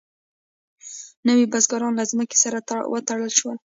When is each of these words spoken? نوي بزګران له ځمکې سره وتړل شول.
نوي 1.27 1.45
بزګران 1.51 1.93
له 1.99 2.03
ځمکې 2.11 2.37
سره 2.43 2.57
وتړل 2.93 3.31
شول. 3.37 3.57